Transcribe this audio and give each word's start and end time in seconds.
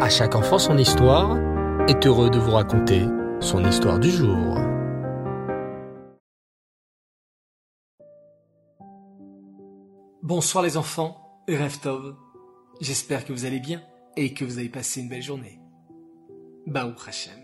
À 0.00 0.08
chaque 0.08 0.34
enfant 0.34 0.58
son 0.58 0.76
histoire 0.76 1.38
est 1.88 2.04
heureux 2.04 2.28
de 2.28 2.38
vous 2.38 2.50
raconter 2.50 3.06
son 3.38 3.64
histoire 3.64 4.00
du 4.00 4.10
jour. 4.10 4.58
Bonsoir 10.20 10.64
les 10.64 10.76
enfants, 10.76 11.44
Reftov. 11.48 12.16
J'espère 12.80 13.24
que 13.24 13.32
vous 13.32 13.44
allez 13.44 13.60
bien 13.60 13.82
et 14.16 14.34
que 14.34 14.44
vous 14.44 14.58
avez 14.58 14.68
passé 14.68 15.00
une 15.00 15.08
belle 15.08 15.22
journée. 15.22 15.60
Baou 16.66 16.94
Hashem. 17.06 17.38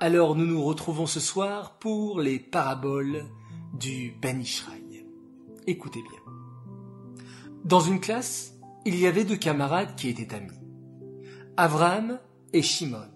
Alors 0.00 0.34
nous 0.34 0.46
nous 0.46 0.64
retrouvons 0.64 1.06
ce 1.06 1.20
soir 1.20 1.78
pour 1.78 2.18
les 2.20 2.40
paraboles 2.40 3.24
du 3.72 4.12
Ben 4.20 4.40
Ishraï. 4.40 5.06
Écoutez 5.68 6.02
bien. 6.02 7.24
Dans 7.64 7.80
une 7.80 8.00
classe, 8.00 8.54
il 8.84 8.98
y 8.98 9.06
avait 9.06 9.24
deux 9.24 9.36
camarades 9.36 9.94
qui 9.94 10.08
étaient 10.08 10.34
amis. 10.34 10.61
Avraham 11.58 12.18
et 12.54 12.62
Shimon. 12.62 13.10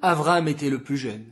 Avraham 0.00 0.46
était 0.46 0.70
le 0.70 0.82
plus 0.82 0.96
jeune, 0.96 1.26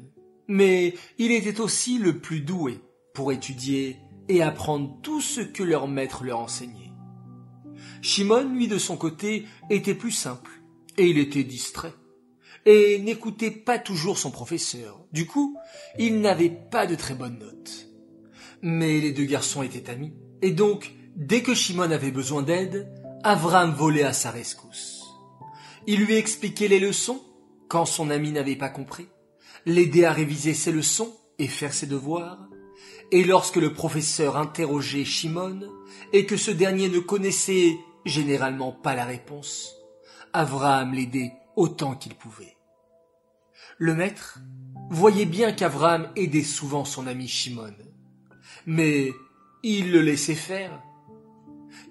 mais 0.48 0.94
il 1.18 1.30
était 1.30 1.60
aussi 1.60 1.98
le 1.98 2.18
plus 2.18 2.40
doué 2.40 2.80
pour 3.14 3.30
étudier 3.30 4.00
et 4.28 4.42
apprendre 4.42 4.98
tout 5.02 5.20
ce 5.20 5.40
que 5.40 5.62
leur 5.62 5.86
maître 5.86 6.24
leur 6.24 6.40
enseignait. 6.40 6.92
Shimon, 8.02 8.52
lui, 8.54 8.66
de 8.66 8.78
son 8.78 8.96
côté, 8.96 9.46
était 9.70 9.94
plus 9.94 10.10
simple, 10.10 10.50
et 10.98 11.06
il 11.06 11.18
était 11.18 11.44
distrait, 11.44 11.94
et 12.66 12.98
n'écoutait 12.98 13.52
pas 13.52 13.78
toujours 13.78 14.18
son 14.18 14.32
professeur. 14.32 15.00
Du 15.12 15.26
coup, 15.26 15.56
il 15.98 16.20
n'avait 16.20 16.50
pas 16.50 16.86
de 16.86 16.96
très 16.96 17.14
bonnes 17.14 17.38
notes. 17.38 17.86
Mais 18.62 18.98
les 19.00 19.12
deux 19.12 19.26
garçons 19.26 19.62
étaient 19.62 19.90
amis, 19.90 20.12
et 20.42 20.50
donc, 20.50 20.92
dès 21.14 21.42
que 21.42 21.54
Shimon 21.54 21.92
avait 21.92 22.10
besoin 22.10 22.42
d'aide, 22.42 22.92
Avraham 23.22 23.72
volait 23.72 24.02
à 24.02 24.12
sa 24.12 24.30
rescousse. 24.30 24.93
Il 25.86 26.04
lui 26.04 26.14
expliquait 26.14 26.68
les 26.68 26.80
leçons 26.80 27.22
quand 27.68 27.84
son 27.84 28.10
ami 28.10 28.32
n'avait 28.32 28.56
pas 28.56 28.70
compris, 28.70 29.06
l'aidait 29.66 30.06
à 30.06 30.12
réviser 30.12 30.54
ses 30.54 30.72
leçons 30.72 31.14
et 31.38 31.48
faire 31.48 31.74
ses 31.74 31.86
devoirs, 31.86 32.48
et 33.10 33.22
lorsque 33.24 33.56
le 33.56 33.72
professeur 33.72 34.36
interrogeait 34.36 35.04
Shimon 35.04 35.60
et 36.12 36.24
que 36.24 36.36
ce 36.36 36.50
dernier 36.50 36.88
ne 36.88 37.00
connaissait 37.00 37.76
généralement 38.04 38.72
pas 38.72 38.94
la 38.94 39.04
réponse, 39.04 39.74
Avraham 40.32 40.94
l'aidait 40.94 41.32
autant 41.56 41.94
qu'il 41.94 42.14
pouvait. 42.14 42.56
Le 43.78 43.94
maître 43.94 44.38
voyait 44.90 45.26
bien 45.26 45.52
qu'Avraham 45.52 46.10
aidait 46.16 46.42
souvent 46.42 46.84
son 46.84 47.06
ami 47.06 47.28
Shimon, 47.28 47.74
mais 48.66 49.12
il 49.62 49.92
le 49.92 50.00
laissait 50.00 50.34
faire, 50.34 50.82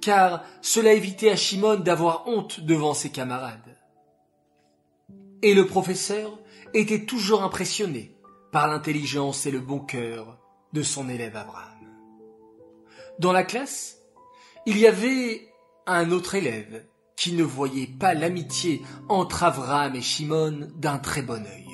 car 0.01 0.43
cela 0.61 0.93
évitait 0.93 1.29
à 1.29 1.35
Shimon 1.35 1.75
d'avoir 1.75 2.27
honte 2.27 2.59
devant 2.61 2.93
ses 2.93 3.09
camarades. 3.09 3.72
Et 5.43 5.53
le 5.53 5.67
professeur 5.67 6.39
était 6.73 7.05
toujours 7.05 7.43
impressionné 7.43 8.17
par 8.53 8.67
l'intelligence 8.67 9.45
et 9.45 9.51
le 9.51 9.59
bon 9.59 9.79
cœur 9.79 10.39
de 10.71 10.81
son 10.81 11.09
élève 11.09 11.35
Abraham. 11.35 11.67
Dans 13.19 13.33
la 13.33 13.43
classe, 13.43 13.97
il 14.65 14.77
y 14.77 14.87
avait 14.87 15.49
un 15.85 16.11
autre 16.11 16.35
élève 16.35 16.85
qui 17.17 17.33
ne 17.33 17.43
voyait 17.43 17.87
pas 17.87 18.13
l'amitié 18.13 18.81
entre 19.09 19.43
Abraham 19.43 19.95
et 19.95 20.01
Shimon 20.01 20.69
d'un 20.77 20.97
très 20.97 21.21
bon 21.21 21.45
œil. 21.45 21.67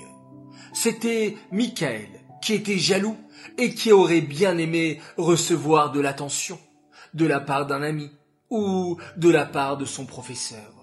C'était 0.74 1.38
Michael, 1.52 2.10
qui 2.42 2.54
était 2.54 2.80
jaloux 2.80 3.18
et 3.60 3.76
qui 3.76 3.92
aurait 3.92 4.22
bien 4.22 4.58
aimé 4.58 5.00
recevoir 5.16 5.92
de 5.92 6.00
l'attention 6.00 6.58
de 7.14 7.28
la 7.28 7.40
part 7.40 7.68
d'un 7.68 7.84
ami 7.84 8.10
ou 8.50 8.98
de 9.16 9.30
la 9.30 9.46
part 9.46 9.78
de 9.78 9.86
son 9.86 10.08
professeur. 10.08 10.79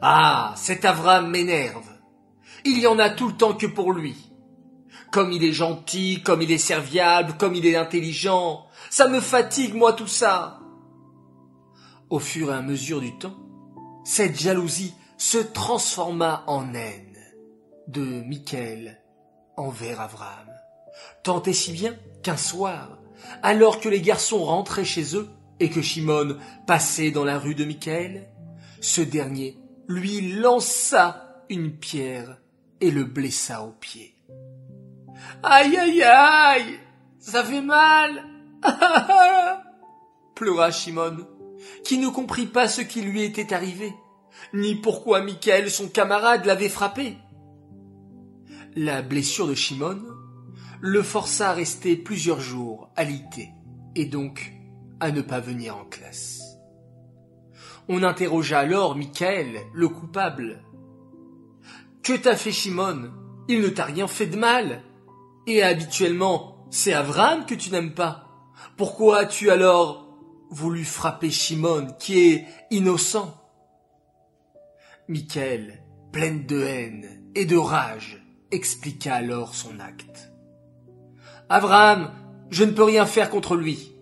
Ah, 0.00 0.54
cet 0.56 0.84
Avram 0.84 1.30
m'énerve. 1.30 1.88
Il 2.64 2.78
y 2.78 2.86
en 2.86 2.98
a 2.98 3.10
tout 3.10 3.28
le 3.28 3.36
temps 3.36 3.54
que 3.54 3.66
pour 3.66 3.92
lui. 3.92 4.16
Comme 5.10 5.32
il 5.32 5.42
est 5.42 5.52
gentil, 5.52 6.22
comme 6.22 6.42
il 6.42 6.52
est 6.52 6.58
serviable, 6.58 7.34
comme 7.38 7.54
il 7.54 7.66
est 7.66 7.76
intelligent, 7.76 8.66
ça 8.90 9.08
me 9.08 9.20
fatigue, 9.20 9.74
moi, 9.74 9.92
tout 9.92 10.06
ça. 10.06 10.60
Au 12.10 12.18
fur 12.18 12.52
et 12.52 12.56
à 12.56 12.62
mesure 12.62 13.00
du 13.00 13.16
temps, 13.18 13.36
cette 14.04 14.38
jalousie 14.38 14.94
se 15.16 15.38
transforma 15.38 16.44
en 16.46 16.72
haine 16.74 17.18
de 17.88 18.22
Michael 18.22 19.02
envers 19.56 20.00
Avram. 20.00 20.48
Tant 21.22 21.42
et 21.42 21.52
si 21.52 21.72
bien 21.72 21.96
qu'un 22.22 22.36
soir, 22.36 22.98
alors 23.42 23.80
que 23.80 23.88
les 23.88 24.00
garçons 24.00 24.44
rentraient 24.44 24.84
chez 24.84 25.16
eux 25.16 25.28
et 25.58 25.70
que 25.70 25.82
Shimon 25.82 26.36
passait 26.66 27.10
dans 27.10 27.24
la 27.24 27.38
rue 27.38 27.54
de 27.54 27.64
Michael, 27.64 28.28
ce 28.80 29.00
dernier 29.00 29.58
lui 29.88 30.34
lança 30.36 31.44
une 31.48 31.72
pierre 31.72 32.38
et 32.80 32.90
le 32.90 33.04
blessa 33.04 33.62
au 33.62 33.70
pied. 33.70 34.14
Aïe 35.42 35.76
aïe 35.76 36.02
aïe, 36.02 36.78
ça 37.18 37.42
fait 37.42 37.62
mal. 37.62 38.24
pleura 40.34 40.70
Shimon, 40.70 41.26
qui 41.84 41.98
ne 41.98 42.08
comprit 42.08 42.46
pas 42.46 42.68
ce 42.68 42.80
qui 42.80 43.02
lui 43.02 43.22
était 43.22 43.52
arrivé, 43.52 43.92
ni 44.54 44.76
pourquoi 44.76 45.22
Michael, 45.22 45.70
son 45.70 45.88
camarade, 45.88 46.44
l'avait 46.44 46.68
frappé. 46.68 47.16
La 48.76 49.02
blessure 49.02 49.48
de 49.48 49.54
Shimon 49.54 50.00
le 50.80 51.02
força 51.02 51.50
à 51.50 51.54
rester 51.54 51.96
plusieurs 51.96 52.40
jours 52.40 52.90
alité, 52.94 53.50
et 53.96 54.04
donc 54.04 54.52
à 55.00 55.10
ne 55.10 55.22
pas 55.22 55.40
venir 55.40 55.76
en 55.76 55.84
classe. 55.84 56.47
On 57.90 58.02
interrogea 58.02 58.58
alors 58.58 58.96
Michael, 58.96 59.60
le 59.72 59.88
coupable. 59.88 60.62
Que 62.02 62.12
t'a 62.12 62.36
fait 62.36 62.52
Shimon? 62.52 63.10
Il 63.48 63.62
ne 63.62 63.68
t'a 63.68 63.84
rien 63.84 64.06
fait 64.06 64.26
de 64.26 64.36
mal. 64.36 64.82
Et 65.46 65.62
habituellement, 65.62 66.66
c'est 66.70 66.92
Avram 66.92 67.46
que 67.46 67.54
tu 67.54 67.70
n'aimes 67.70 67.94
pas. 67.94 68.28
Pourquoi 68.76 69.20
as-tu 69.20 69.50
alors 69.50 70.06
voulu 70.50 70.84
frapper 70.84 71.30
Shimon, 71.30 71.86
qui 71.98 72.18
est 72.18 72.46
innocent? 72.70 73.34
Michael, 75.08 75.82
pleine 76.12 76.44
de 76.44 76.62
haine 76.62 77.22
et 77.34 77.46
de 77.46 77.56
rage, 77.56 78.22
expliqua 78.50 79.14
alors 79.14 79.54
son 79.54 79.80
acte. 79.80 80.30
Avram, 81.48 82.12
je 82.50 82.64
ne 82.64 82.72
peux 82.72 82.84
rien 82.84 83.06
faire 83.06 83.30
contre 83.30 83.56
lui. 83.56 83.94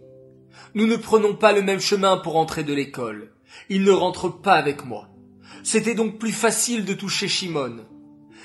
Nous 0.74 0.88
ne 0.88 0.96
prenons 0.96 1.36
pas 1.36 1.52
le 1.52 1.62
même 1.62 1.80
chemin 1.80 2.16
pour 2.16 2.36
entrer 2.36 2.64
de 2.64 2.74
l'école 2.74 3.35
il 3.68 3.82
ne 3.82 3.90
rentre 3.90 4.28
pas 4.28 4.54
avec 4.54 4.84
moi. 4.84 5.08
C'était 5.62 5.94
donc 5.94 6.18
plus 6.18 6.32
facile 6.32 6.84
de 6.84 6.94
toucher 6.94 7.28
Shimon. 7.28 7.84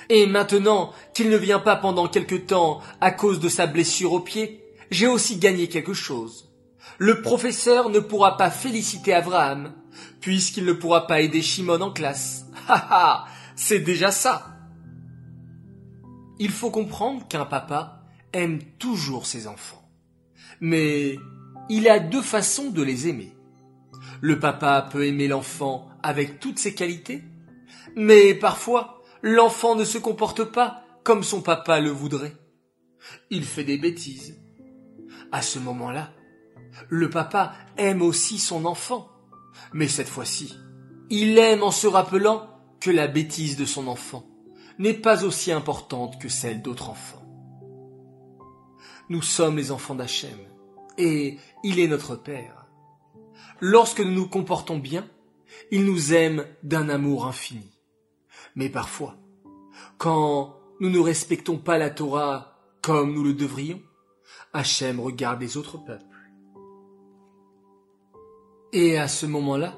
Et 0.09 0.25
maintenant 0.25 0.91
qu'il 1.13 1.29
ne 1.29 1.37
vient 1.37 1.59
pas 1.59 1.75
pendant 1.75 2.07
quelque 2.07 2.35
temps 2.35 2.81
à 2.99 3.11
cause 3.11 3.39
de 3.39 3.49
sa 3.49 3.67
blessure 3.67 4.13
au 4.13 4.19
pied, 4.19 4.63
j'ai 4.89 5.07
aussi 5.07 5.37
gagné 5.37 5.69
quelque 5.69 5.93
chose. 5.93 6.51
Le 6.97 7.21
professeur 7.21 7.89
ne 7.89 7.99
pourra 7.99 8.37
pas 8.37 8.51
féliciter 8.51 9.13
Abraham, 9.13 9.73
puisqu'il 10.19 10.65
ne 10.65 10.73
pourra 10.73 11.07
pas 11.07 11.21
aider 11.21 11.41
Shimon 11.41 11.81
en 11.81 11.91
classe. 11.91 12.45
Ha 12.67 12.87
ha, 12.89 13.25
c'est 13.55 13.79
déjà 13.79 14.11
ça. 14.11 14.55
Il 16.39 16.51
faut 16.51 16.69
comprendre 16.69 17.27
qu'un 17.27 17.45
papa 17.45 18.03
aime 18.33 18.59
toujours 18.79 19.25
ses 19.25 19.47
enfants. 19.47 19.89
Mais 20.59 21.17
il 21.69 21.87
a 21.89 21.99
deux 21.99 22.21
façons 22.21 22.69
de 22.69 22.81
les 22.81 23.07
aimer. 23.07 23.33
Le 24.21 24.39
papa 24.39 24.87
peut 24.91 25.05
aimer 25.05 25.27
l'enfant 25.27 25.89
avec 26.03 26.39
toutes 26.39 26.59
ses 26.59 26.75
qualités, 26.75 27.23
mais 27.95 28.35
parfois 28.35 29.01
l'enfant 29.23 29.75
ne 29.75 29.83
se 29.83 29.97
comporte 29.97 30.43
pas 30.43 30.83
comme 31.03 31.23
son 31.23 31.41
papa 31.41 31.79
le 31.79 31.89
voudrait. 31.89 32.35
Il 33.31 33.43
fait 33.43 33.63
des 33.63 33.79
bêtises. 33.79 34.39
À 35.31 35.41
ce 35.41 35.57
moment-là, 35.57 36.11
le 36.89 37.09
papa 37.09 37.53
aime 37.77 38.03
aussi 38.03 38.37
son 38.37 38.65
enfant, 38.65 39.09
mais 39.73 39.87
cette 39.87 40.09
fois-ci, 40.09 40.55
il 41.09 41.37
aime 41.39 41.63
en 41.63 41.71
se 41.71 41.87
rappelant 41.87 42.47
que 42.79 42.91
la 42.91 43.07
bêtise 43.07 43.57
de 43.57 43.65
son 43.65 43.87
enfant 43.87 44.25
n'est 44.77 44.93
pas 44.93 45.23
aussi 45.23 45.51
importante 45.51 46.21
que 46.21 46.29
celle 46.29 46.61
d'autres 46.61 46.89
enfants. 46.89 47.25
Nous 49.09 49.21
sommes 49.23 49.57
les 49.57 49.71
enfants 49.71 49.95
d'Hachem, 49.95 50.37
et 50.97 51.37
il 51.63 51.79
est 51.79 51.87
notre 51.87 52.15
Père 52.15 52.60
lorsque 53.61 54.01
nous 54.01 54.11
nous 54.11 54.27
comportons 54.27 54.77
bien, 54.77 55.07
il 55.71 55.85
nous 55.85 56.13
aime 56.13 56.45
d'un 56.63 56.89
amour 56.89 57.25
infini. 57.25 57.71
Mais 58.55 58.69
parfois, 58.69 59.15
quand 59.97 60.57
nous 60.79 60.89
ne 60.89 60.99
respectons 60.99 61.57
pas 61.57 61.77
la 61.77 61.89
Torah 61.89 62.57
comme 62.81 63.13
nous 63.13 63.23
le 63.23 63.33
devrions, 63.33 63.81
Hachem 64.53 64.99
regarde 64.99 65.41
les 65.41 65.55
autres 65.55 65.77
peuples. 65.77 66.05
Et 68.73 68.97
à 68.97 69.07
ce 69.07 69.25
moment-là, 69.25 69.77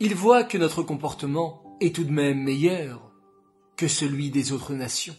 il 0.00 0.14
voit 0.14 0.44
que 0.44 0.58
notre 0.58 0.82
comportement 0.82 1.76
est 1.80 1.94
tout 1.94 2.04
de 2.04 2.12
même 2.12 2.42
meilleur 2.42 3.10
que 3.76 3.88
celui 3.88 4.30
des 4.30 4.52
autres 4.52 4.74
nations, 4.74 5.16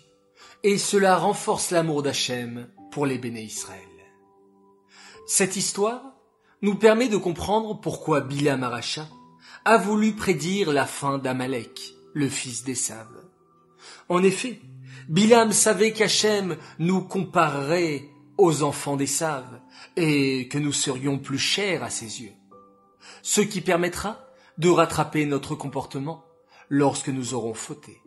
et 0.63 0.77
cela 0.77 1.17
renforce 1.17 1.71
l'amour 1.71 2.03
d'Hachem 2.03 2.69
pour 2.91 3.05
les 3.05 3.17
béné 3.17 3.41
Israël. 3.43 3.87
Cette 5.27 5.55
histoire 5.55 6.08
nous 6.61 6.75
permet 6.75 7.07
de 7.07 7.17
comprendre 7.17 7.79
pourquoi 7.79 8.21
Bilam 8.21 8.63
Aracha 8.63 9.07
a 9.65 9.77
voulu 9.77 10.13
prédire 10.13 10.71
la 10.71 10.85
fin 10.85 11.17
d'Amalek 11.17 11.95
le 12.13 12.27
fils 12.27 12.63
d'Essav. 12.63 13.07
En 14.09 14.23
effet, 14.23 14.59
Bilam 15.07 15.51
savait 15.51 15.93
qu'Hachem 15.93 16.57
nous 16.79 17.01
comparerait 17.01 18.09
aux 18.37 18.63
enfants 18.63 18.97
d'Essav 18.97 19.45
et 19.95 20.47
que 20.47 20.57
nous 20.57 20.71
serions 20.71 21.17
plus 21.17 21.37
chers 21.37 21.83
à 21.83 21.89
ses 21.89 22.21
yeux. 22.21 22.33
Ce 23.21 23.41
qui 23.41 23.61
permettra 23.61 24.19
de 24.57 24.69
rattraper 24.69 25.25
notre 25.25 25.55
comportement 25.55 26.25
lorsque 26.69 27.09
nous 27.09 27.33
aurons 27.33 27.53
fauté. 27.53 28.01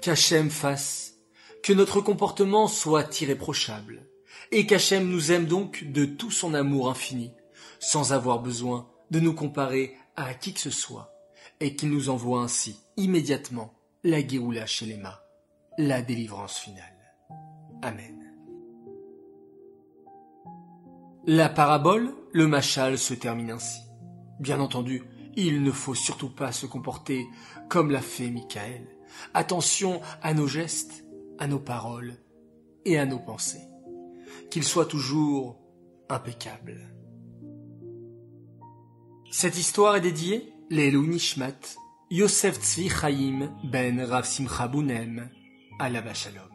Qu'Hachem 0.00 0.50
fasse 0.50 1.14
que 1.62 1.72
notre 1.72 2.00
comportement 2.00 2.66
soit 2.66 3.20
irréprochable 3.20 4.06
et 4.52 4.66
qu'Hachem 4.66 5.08
nous 5.08 5.32
aime 5.32 5.46
donc 5.46 5.84
de 5.84 6.04
tout 6.04 6.30
son 6.30 6.54
amour 6.54 6.88
infini 6.88 7.32
sans 7.80 8.12
avoir 8.12 8.40
besoin 8.40 8.88
de 9.10 9.20
nous 9.20 9.34
comparer 9.34 9.94
à 10.16 10.34
qui 10.34 10.52
que 10.52 10.60
ce 10.60 10.70
soit 10.70 11.12
et 11.60 11.74
qu'il 11.74 11.90
nous 11.90 12.10
envoie 12.10 12.40
ainsi 12.40 12.78
immédiatement 12.96 13.74
la 14.04 14.26
Géoula 14.26 14.66
Shelema, 14.66 15.22
la 15.76 16.02
délivrance 16.02 16.58
finale. 16.58 16.84
Amen. 17.82 18.18
La 21.26 21.48
parabole, 21.48 22.14
le 22.32 22.46
machal, 22.46 22.96
se 22.96 23.14
termine 23.14 23.50
ainsi. 23.50 23.80
Bien 24.40 24.60
entendu, 24.60 25.02
il 25.36 25.62
ne 25.62 25.70
faut 25.70 25.94
surtout 25.94 26.30
pas 26.30 26.52
se 26.52 26.66
comporter 26.66 27.26
comme 27.68 27.90
l'a 27.90 28.00
fait 28.00 28.30
Michael. 28.30 28.86
Attention 29.34 30.00
à 30.22 30.32
nos 30.32 30.46
gestes, 30.46 31.04
à 31.38 31.46
nos 31.46 31.58
paroles 31.58 32.16
et 32.84 32.98
à 32.98 33.06
nos 33.06 33.18
pensées. 33.18 33.68
Qu'ils 34.50 34.64
soient 34.64 34.86
toujours 34.86 35.60
impeccables. 36.08 36.97
Cette 39.30 39.58
histoire 39.58 39.96
est 39.96 40.00
dédiée 40.00 40.54
Lelou 40.70 41.06
Nishmat, 41.06 41.76
Yosef 42.10 42.62
Tzvi 42.62 42.88
Chaim 42.88 43.52
ben 43.62 44.00
Rav 44.00 44.24
Simcha 44.24 44.66
Bounem, 44.68 45.28
la 45.78 46.14
Shalom. 46.14 46.48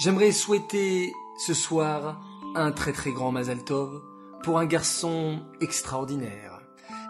J'aimerais 0.00 0.32
souhaiter 0.32 1.12
ce 1.38 1.54
soir 1.54 2.20
un 2.56 2.72
très 2.72 2.92
très 2.92 3.12
grand 3.12 3.30
Mazal 3.30 3.62
Tov 3.62 4.02
pour 4.42 4.58
un 4.58 4.66
garçon 4.66 5.40
extraordinaire. 5.60 6.60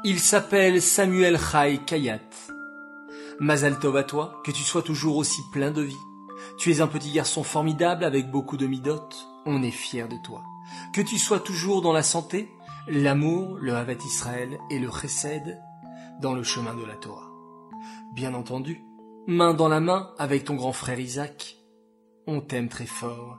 Il 0.04 0.20
s'appelle 0.20 0.82
Samuel 0.82 1.38
Chai 1.38 1.80
Kayat. 1.86 2.20
Mazal 3.40 3.78
Tov 3.78 3.96
à 3.96 4.04
toi, 4.04 4.42
que 4.44 4.50
tu 4.50 4.62
sois 4.62 4.82
toujours 4.82 5.16
aussi 5.16 5.40
plein 5.52 5.70
de 5.70 5.82
vie. 5.82 6.04
Tu 6.58 6.70
es 6.70 6.82
un 6.82 6.86
petit 6.86 7.12
garçon 7.12 7.44
formidable 7.44 8.04
avec 8.04 8.30
beaucoup 8.30 8.58
de 8.58 8.66
midotes. 8.66 9.26
On 9.46 9.62
est 9.62 9.70
fier 9.70 10.06
de 10.06 10.16
toi. 10.22 10.42
Que 10.92 11.00
tu 11.00 11.18
sois 11.18 11.40
toujours 11.40 11.80
dans 11.80 11.92
la 11.92 12.02
santé, 12.02 12.50
l'amour, 12.88 13.58
le 13.58 13.74
Havat 13.74 13.94
Israël 14.04 14.58
et 14.70 14.78
le 14.78 14.90
Chesed 14.90 15.60
dans 16.20 16.34
le 16.34 16.42
chemin 16.42 16.74
de 16.74 16.84
la 16.84 16.96
Torah. 16.96 17.30
Bien 18.14 18.34
entendu, 18.34 18.84
main 19.26 19.54
dans 19.54 19.68
la 19.68 19.80
main 19.80 20.12
avec 20.18 20.44
ton 20.44 20.54
grand 20.54 20.72
frère 20.72 21.00
Isaac, 21.00 21.58
on 22.26 22.40
t'aime 22.40 22.68
très 22.68 22.86
fort. 22.86 23.38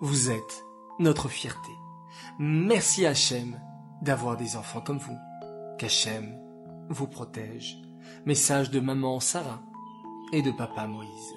Vous 0.00 0.30
êtes 0.30 0.64
notre 0.98 1.28
fierté. 1.28 1.70
Merci 2.38 3.06
Hachem 3.06 3.60
d'avoir 4.02 4.36
des 4.36 4.56
enfants 4.56 4.80
comme 4.80 4.98
vous. 4.98 5.18
Qu'Hachem 5.78 6.34
vous 6.88 7.06
protège. 7.06 7.76
Message 8.26 8.70
de 8.70 8.80
maman 8.80 9.20
Sarah 9.20 9.62
et 10.32 10.42
de 10.42 10.50
papa 10.50 10.86
Moïse. 10.86 11.34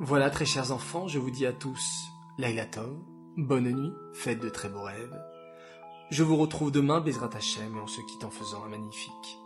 Voilà, 0.00 0.30
très 0.30 0.44
chers 0.44 0.70
enfants, 0.70 1.08
je 1.08 1.18
vous 1.18 1.30
dis 1.30 1.44
à 1.44 1.52
tous, 1.52 2.08
Laila 2.38 2.66
Tov, 2.66 2.96
bonne 3.36 3.68
nuit, 3.68 3.92
faites 4.14 4.40
de 4.40 4.48
très 4.48 4.68
beaux 4.68 4.82
rêves. 4.82 5.18
Je 6.10 6.22
vous 6.22 6.36
retrouve 6.36 6.70
demain, 6.70 7.00
Bezrat 7.00 7.34
Hachem, 7.34 7.76
et 7.76 7.80
on 7.80 7.86
se 7.86 8.00
quitte 8.00 8.24
en 8.24 8.30
faisant 8.30 8.64
un 8.64 8.68
magnifique 8.68 9.38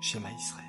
schéma 0.00 0.32
Israël. 0.32 0.65